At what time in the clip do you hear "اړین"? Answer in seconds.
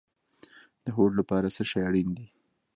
1.87-2.09